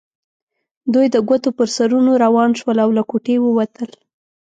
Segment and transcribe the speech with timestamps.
[0.93, 3.89] دوی د ګوتو پر سرونو روان شول او له کوټې ووتل.